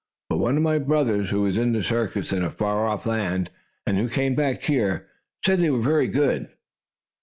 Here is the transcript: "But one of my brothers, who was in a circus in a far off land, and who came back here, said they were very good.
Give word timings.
"But 0.29 0.39
one 0.39 0.57
of 0.57 0.63
my 0.63 0.79
brothers, 0.79 1.29
who 1.29 1.43
was 1.43 1.59
in 1.59 1.75
a 1.75 1.83
circus 1.83 2.33
in 2.33 2.41
a 2.43 2.49
far 2.49 2.87
off 2.87 3.05
land, 3.05 3.51
and 3.85 3.97
who 3.97 4.09
came 4.09 4.33
back 4.33 4.63
here, 4.63 5.07
said 5.45 5.59
they 5.59 5.69
were 5.69 5.79
very 5.79 6.07
good. 6.07 6.49